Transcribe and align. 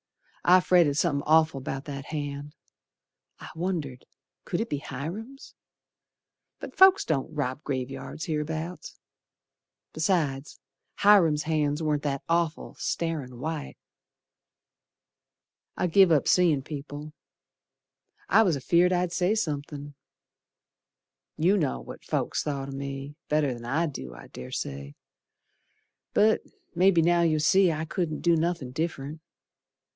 I 0.43 0.59
fretted 0.59 0.97
somethin' 0.97 1.21
awful 1.27 1.61
'bout 1.61 1.85
that 1.85 2.05
hand 2.05 2.55
I 3.39 3.51
wondered, 3.55 4.05
could 4.45 4.59
it 4.59 4.71
be 4.71 4.79
Hiram's, 4.79 5.53
But 6.59 6.75
folks 6.75 7.05
don't 7.05 7.31
rob 7.31 7.63
graveyards 7.63 8.25
hereabouts. 8.25 8.97
Besides, 9.93 10.59
Hiram's 10.97 11.43
hands 11.43 11.83
warn't 11.83 12.01
that 12.01 12.23
awful, 12.27 12.73
starin' 12.79 13.37
white. 13.37 13.77
I 15.77 15.85
give 15.85 16.11
up 16.11 16.27
seein' 16.27 16.63
people, 16.63 17.13
I 18.27 18.41
was 18.41 18.55
afeared 18.57 18.91
I'd 18.91 19.11
say 19.13 19.35
somethin'. 19.35 19.93
You 21.37 21.55
know 21.55 21.79
what 21.79 22.03
folks 22.03 22.41
thought 22.41 22.69
o' 22.69 22.71
me 22.71 23.13
Better'n 23.29 23.63
I 23.65 23.85
do, 23.85 24.15
I 24.15 24.29
dessay, 24.29 24.95
But 26.15 26.41
mebbe 26.73 27.03
now 27.05 27.21
you'll 27.21 27.39
see 27.39 27.71
I 27.71 27.85
couldn't 27.85 28.21
do 28.21 28.35
nothin' 28.35 28.71
diff'rent. 28.71 29.21